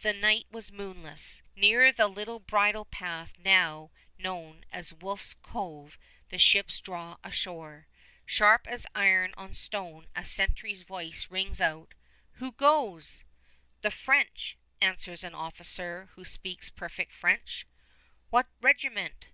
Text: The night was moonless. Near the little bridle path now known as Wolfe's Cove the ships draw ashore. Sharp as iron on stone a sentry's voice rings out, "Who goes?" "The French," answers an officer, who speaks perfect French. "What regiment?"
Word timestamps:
The 0.00 0.14
night 0.14 0.46
was 0.50 0.72
moonless. 0.72 1.42
Near 1.54 1.92
the 1.92 2.08
little 2.08 2.38
bridle 2.40 2.86
path 2.86 3.34
now 3.36 3.90
known 4.16 4.64
as 4.72 4.94
Wolfe's 4.94 5.34
Cove 5.34 5.98
the 6.30 6.38
ships 6.38 6.80
draw 6.80 7.18
ashore. 7.22 7.86
Sharp 8.24 8.66
as 8.66 8.86
iron 8.94 9.34
on 9.36 9.52
stone 9.52 10.06
a 10.16 10.24
sentry's 10.24 10.80
voice 10.82 11.30
rings 11.30 11.60
out, 11.60 11.92
"Who 12.36 12.52
goes?" 12.52 13.24
"The 13.82 13.90
French," 13.90 14.56
answers 14.80 15.22
an 15.24 15.34
officer, 15.34 16.06
who 16.14 16.24
speaks 16.24 16.70
perfect 16.70 17.12
French. 17.12 17.66
"What 18.30 18.48
regiment?" 18.62 19.28